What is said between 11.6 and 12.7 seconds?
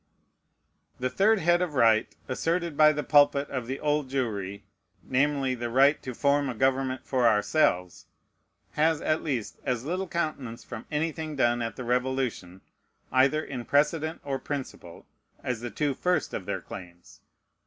at the Revolution,